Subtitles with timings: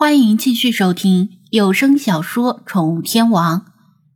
[0.00, 3.62] 欢迎继续收听有声小说《宠物天王》，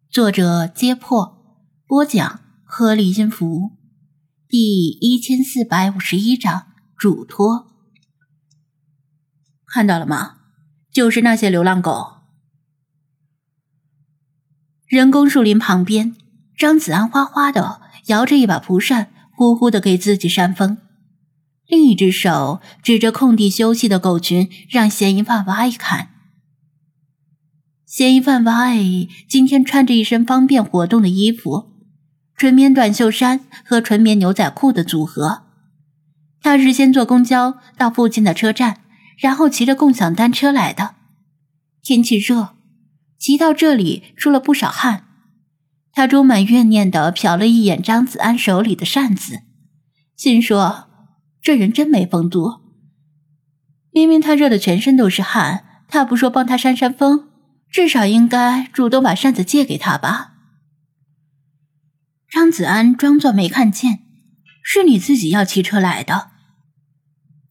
[0.09, 1.59] 作者：揭破，
[1.89, 3.73] 播讲：颗粒音符，
[4.47, 6.67] 第一千四百五十一章
[6.97, 7.67] 嘱托。
[9.67, 10.37] 看到了吗？
[10.93, 12.13] 就是那些流浪狗。
[14.87, 16.15] 人工树林旁边，
[16.57, 20.79] 张子安哗哗的摇着一把蒲扇，呼呼的给自己扇风。
[21.73, 26.11] 另一只手指着空地休息的狗群，让嫌疑犯 Y 看。
[27.87, 31.73] 嫌疑犯 Y 今天穿着一身方便活动的衣服，
[32.37, 35.45] 纯棉短袖衫和纯棉牛仔裤的组合。
[36.43, 38.83] 他是先坐公交到附近的车站，
[39.17, 40.97] 然后骑着共享单车来的。
[41.83, 42.51] 天气热，
[43.19, 45.07] 骑到这里出了不少汗。
[45.95, 49.41] 他充满怨念地瞟了一眼张子安手里的扇子，
[50.15, 50.92] 心说。
[51.43, 52.61] 这人真没风度。
[53.91, 57.29] 明明他热的全身都是汗，他不说帮他扇扇风，
[57.69, 60.35] 至少应该主动把扇子借给他吧。
[62.31, 64.07] 张子安装作没看见，
[64.63, 66.31] 是你自己要骑车来的，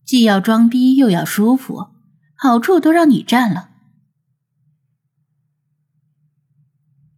[0.03, 1.89] 既要装逼又要舒服，
[2.35, 3.69] 好处都让你占了。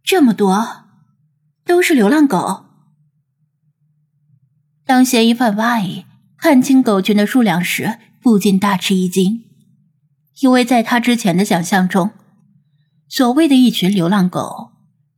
[0.02, 0.84] 这么多，
[1.64, 2.66] 都是流浪狗。
[4.84, 6.04] 当嫌疑犯 Y。
[6.44, 9.44] 看清狗群的数量时，不禁大吃一惊，
[10.42, 12.10] 因为在他之前的想象中，
[13.08, 14.72] 所谓的一群流浪狗，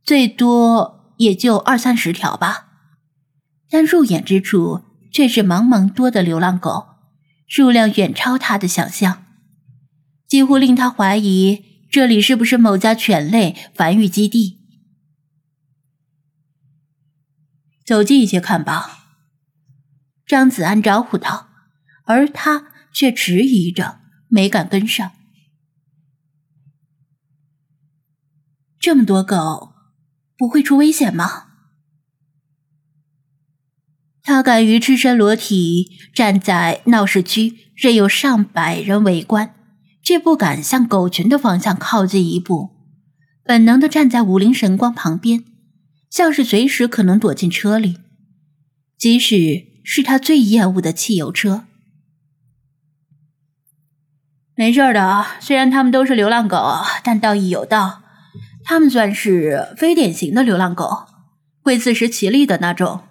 [0.05, 2.67] 最多也就二三十条吧，
[3.69, 6.85] 但入眼之处却是茫茫多的流浪狗，
[7.45, 9.25] 数量远超他的想象，
[10.29, 11.61] 几乎令他怀疑
[11.91, 14.61] 这里是不是某家犬类繁育基地。
[17.85, 19.06] 走近一些看吧。
[20.27, 21.47] 张子安招呼道，
[22.03, 25.13] 而他却迟疑着，没敢跟上。
[28.77, 29.73] 这么多狗，
[30.37, 31.45] 不会出危险吗？
[34.21, 39.55] 他敢于赤身裸体站在闹市区，任有上百人围观，
[40.03, 42.71] 却不敢向狗群的方向靠近一步，
[43.45, 45.45] 本能的站在五菱神光旁边，
[46.09, 47.97] 像是随时可能躲进车里，
[48.97, 49.66] 即使。
[49.89, 51.65] 是他最厌恶的汽油车。
[54.53, 58.03] 没事的，虽然他们都是流浪狗，但道义有道，
[58.65, 61.05] 他们算是非典型的流浪狗，
[61.61, 63.07] 会自食其力的那种。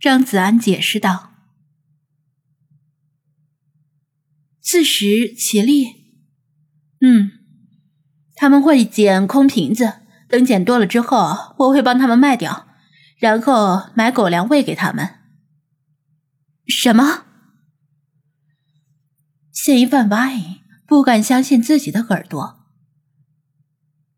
[0.00, 1.32] 张子安解释道
[4.62, 5.88] ：“自食其力，
[7.02, 7.32] 嗯，
[8.34, 9.92] 他们会捡空瓶子，
[10.26, 12.68] 等捡多了之后，我会帮他们卖掉。”
[13.22, 15.10] 然后买狗粮喂给他们。
[16.66, 17.22] 什么？
[19.52, 22.58] 嫌疑犯 Y 不敢相信自己的耳朵。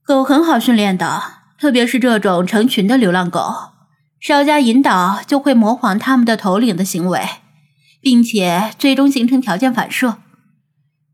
[0.06, 1.22] 狗很好训练的，
[1.58, 3.74] 特别是这种成群的流浪狗，
[4.18, 7.20] 稍加引导就会模仿他们的头领的行为，
[8.00, 10.16] 并且最终形成条件反射。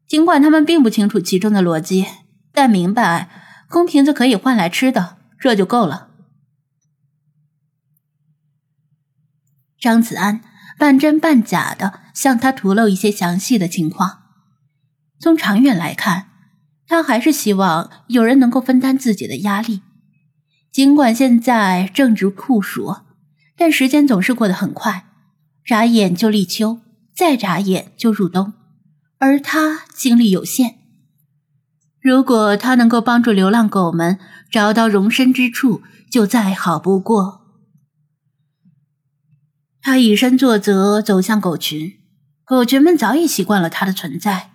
[0.07, 2.07] 尽管他们并不清楚其中的逻辑，
[2.53, 3.29] 但明白
[3.69, 6.10] 空瓶子可以换来吃的，这就够了。
[9.81, 10.43] 张子安
[10.79, 14.19] 半真半假的向他吐露一些详细的情况。
[15.19, 16.27] 从长远来看，
[16.87, 19.83] 他还是希望有人能够分担自己的压力。
[20.71, 22.95] 尽管现在正值酷暑，
[23.57, 25.07] 但时间总是过得很快，
[25.65, 26.81] 眨眼就立秋，
[27.15, 28.53] 再眨眼就入冬，
[29.19, 30.77] 而他精力有限。
[32.01, 34.19] 如果他能够帮助流浪狗们
[34.51, 37.40] 找到容身之处，就再好不过。
[39.83, 41.95] 他以身作则，走向狗群。
[42.45, 44.51] 狗群们早已习惯了他的存在。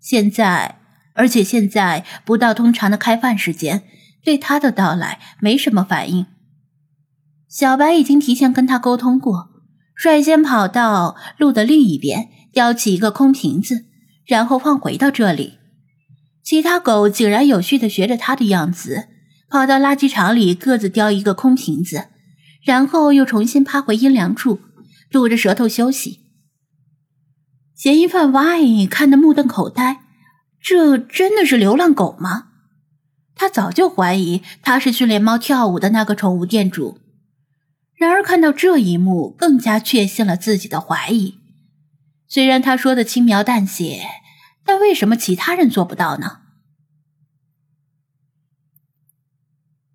[0.00, 0.80] 现在，
[1.14, 3.84] 而且现在不到通常的开饭时间，
[4.24, 6.26] 对他的到来没什么反应。
[7.48, 9.50] 小白已经提前跟他沟通过，
[9.94, 13.84] 率先跑到路的另一边，叼起一个空瓶子，
[14.26, 15.58] 然后放回到这里。
[16.42, 19.08] 其他狗井然有序的学着他的样子，
[19.48, 22.08] 跑到垃圾场里各自叼一个空瓶子。
[22.64, 24.60] 然后又重新趴回阴凉处，
[25.10, 26.20] 露着舌头休息。
[27.74, 30.00] 嫌疑犯 Y 看得目瞪口呆，
[30.60, 32.48] 这真的是流浪狗吗？
[33.34, 37.00] 他早就怀疑他是训练猫跳舞的那个宠物店主，
[37.96, 41.40] 然而看到这一幕，更加确信了自己的怀疑。
[42.28, 44.06] 虽然他说的轻描淡写，
[44.64, 46.40] 但为什么其他人做不到呢？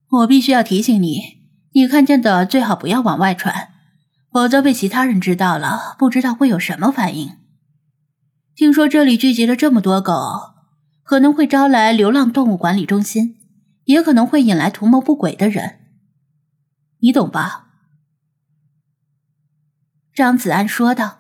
[0.10, 1.39] 我必须要提醒你。
[1.71, 3.69] 你看见的最好不要往外传，
[4.31, 7.38] 否则被其他人知道了，不知道会有什么反应。
[8.56, 10.13] 听说这里聚集了这么多狗，
[11.04, 13.38] 可能会招来流浪动物管理中心，
[13.86, 15.80] 也可能会引来图谋不轨的人，
[17.00, 17.68] 你懂吧？”
[20.13, 21.19] 张子安说道：“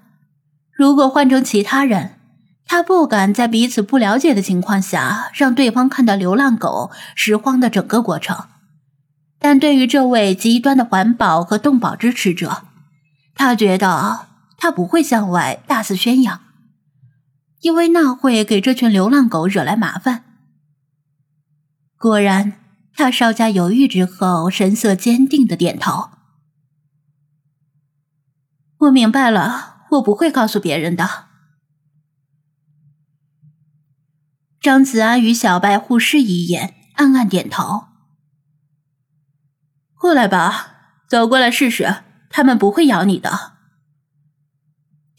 [0.73, 2.19] 如果换成其他人，
[2.65, 8.47] 他不敢在彼此不了解的情况下让对方看到流浪狗拾荒的整个过程。
[9.39, 12.65] 但对于这位极端的环保和动保支持者，
[13.33, 14.27] 他觉得
[14.57, 16.41] 他不会向外大肆宣扬，
[17.61, 20.25] 因为那会给这群流浪狗惹来麻烦。”
[21.97, 22.53] 果然，
[22.93, 26.09] 他稍加犹豫之后，神色坚定的点头。
[28.79, 31.27] 我明白了，我不会告诉别人的。
[34.61, 37.85] 张子安与小白互视一眼，暗暗点头。
[39.99, 41.97] 过来吧，走过来试试，
[42.29, 43.51] 他们不会咬你的。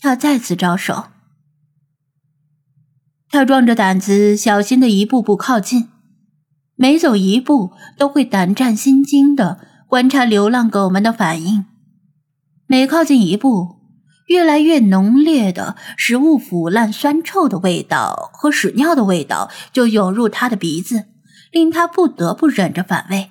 [0.01, 1.09] 他再次招手。
[3.29, 5.91] 他壮着胆子，小心的一步步靠近，
[6.77, 11.67] 每走一步都会胆战心惊的观察流浪狗们的反应。
[12.67, 13.77] 每靠近一步，
[14.29, 21.05] 越来越浓烈的食物腐烂、酸臭的味道和屎尿的味道就涌入他的鼻子，
[21.53, 23.30] 令他不得不忍着反胃，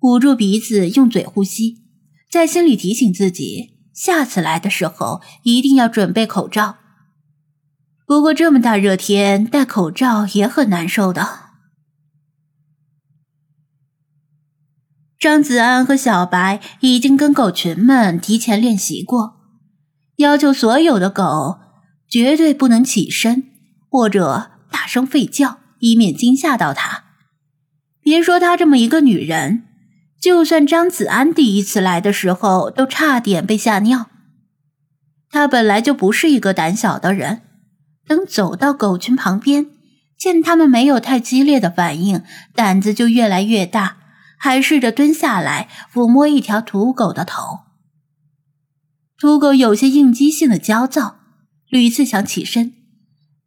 [0.00, 1.82] 捂住鼻子用嘴呼吸，
[2.30, 6.76] 在心里提醒自己，下次来的时候一定要准备口罩。
[8.06, 11.50] 不过这么大热天戴口罩也很难受的。
[15.18, 19.34] 张子安和小白已经跟狗群们提前练习过，
[20.16, 21.58] 要求所有的狗
[22.08, 23.44] 绝对不能起身
[23.90, 27.04] 或者大声吠叫，以免惊吓到他。
[28.00, 29.64] 别说她这么一个女人，
[30.20, 34.10] 就算张子安第一次来的时候都差点被吓尿。
[35.30, 37.42] 他本来就不是一个胆小的人，
[38.06, 39.66] 等走到狗群旁边，
[40.18, 42.22] 见他们没有太激烈的反应，
[42.54, 43.96] 胆子就越来越大。
[44.42, 47.60] 还试着蹲下来抚摸一条土狗的头。
[49.18, 51.16] 土狗有些应激性的焦躁，
[51.68, 52.72] 屡次想起身，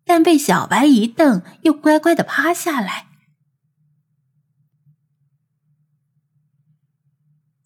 [0.06, 3.08] 但被小白一瞪，又乖乖的趴下来。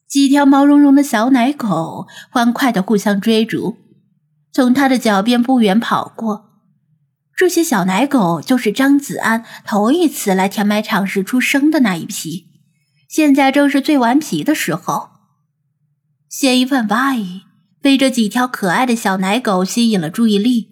[0.08, 3.78] 几条毛茸茸的小奶狗欢快的互相追逐，
[4.54, 6.46] 从他的脚边不远跑过。
[7.36, 12.48] 这些小奶狗就是张子安头一次来填埋场时出生的那一批。
[13.08, 15.10] 现在正是最顽皮的时候，
[16.30, 17.44] 嫌疑犯巴伊
[17.82, 20.70] 被这几条可爱的小奶狗吸引了注意力，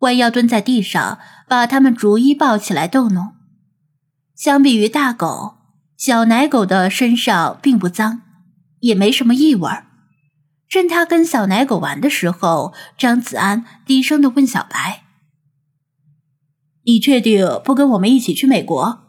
[0.00, 1.18] 弯腰蹲在地上，
[1.48, 3.32] 把它们逐一抱起来逗弄。
[4.36, 5.54] 相比于大狗，
[5.96, 8.22] 小奶狗的身上并不脏，
[8.82, 9.68] 也没什么异味。
[10.68, 15.04] 趁他跟小奶狗玩的时候，张子安低声的问小白
[16.84, 19.00] ：“你确定不跟我们一起去美国？”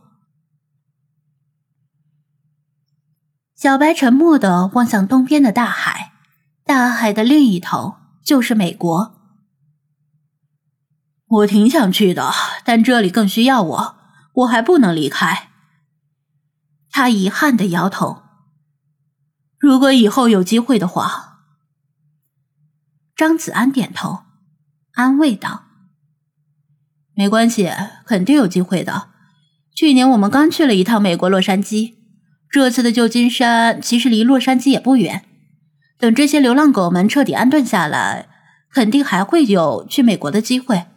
[3.56, 6.12] 小白沉默的望向东边的大海，
[6.66, 9.16] 大海的另一头就是美国。
[11.26, 12.32] 我挺想去的，
[12.66, 13.96] 但这里更需要我，
[14.34, 15.50] 我还不能离开。
[16.92, 18.23] 他遗憾的摇头。
[19.64, 21.40] 如果以后有机会的话，
[23.16, 24.24] 张子安点头，
[24.92, 25.64] 安慰道
[27.16, 27.72] ：“没关系，
[28.06, 29.12] 肯定有机会的。
[29.74, 31.94] 去年我们刚去了一趟美国洛杉矶。”
[32.52, 35.24] 这次的旧金山其实离洛杉矶也不远，
[35.98, 38.28] 等这些流浪狗们彻底安顿下来，
[38.70, 40.88] 肯定还会有去美国的机会。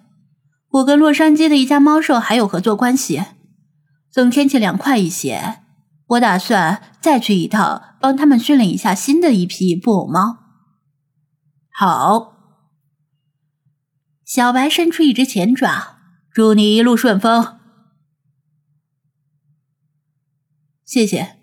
[0.70, 3.23] 我跟洛杉矶的一家猫舍还有合作关系，
[4.12, 5.61] 等天气凉快一些，
[6.06, 10.38] 我打算再去一趟，帮他们训练一下新的一批布偶猫。
[11.72, 12.36] 好，
[14.25, 15.98] 小白伸出一只前爪，
[16.32, 17.58] 祝你一路顺风，
[20.84, 21.36] 谢谢。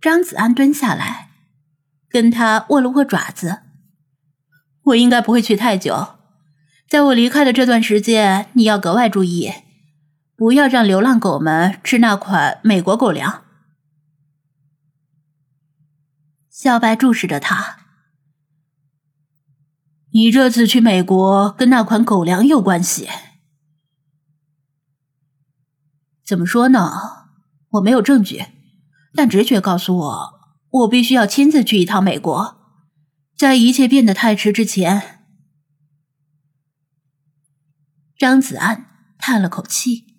[0.00, 1.30] 张子安蹲下来，
[2.08, 3.62] 跟他握了握爪子。
[4.84, 6.14] 我应该不会去太久，
[6.88, 9.52] 在我离开的这段时间，你要格外注意，
[10.36, 13.42] 不要让流浪狗们吃那款美国狗粮。
[16.58, 17.86] 小白注视着他，
[20.10, 23.08] 你这次去美国跟那款狗粮有关系？
[26.26, 27.28] 怎么说呢？
[27.68, 28.44] 我没有证据。
[29.14, 32.56] 但直觉告诉我，我必须要亲自去一趟美国，
[33.36, 35.24] 在一切变得太迟之前。
[38.18, 40.17] 张子安叹了口气。